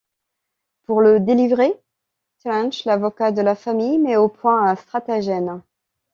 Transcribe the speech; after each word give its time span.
Pour 0.85 1.01
le 1.01 1.19
délivrer, 1.19 1.79
Trench, 2.39 2.85
l'avocat 2.85 3.31
de 3.31 3.43
la 3.43 3.53
famille, 3.53 3.99
met 3.99 4.15
au 4.17 4.29
point 4.29 4.65
un 4.65 4.75
stratagème. 4.75 5.61